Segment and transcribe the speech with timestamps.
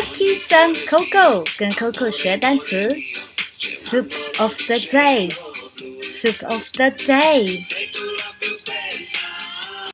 [0.00, 2.88] Hi kids, I'm Coco，跟 Coco 学单词。
[3.58, 5.30] Soup of the day,
[6.00, 7.62] soup of the day.